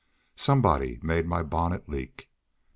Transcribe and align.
Somebody 0.35 0.97
made 1.03 1.27
my 1.27 1.43
bonnet 1.43 1.87
leak." 1.87 2.31